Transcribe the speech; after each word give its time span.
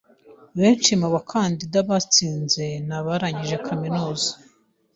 Abenshi 0.55 0.91
mu 1.01 1.07
bakandida 1.13 1.77
batsinze 1.89 2.63
ni 2.87 2.93
abarangije 2.99 3.55
kaminuza. 3.67 4.31